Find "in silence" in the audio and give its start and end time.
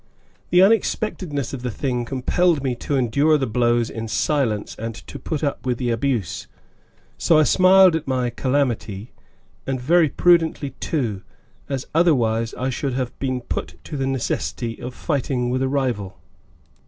3.87-4.75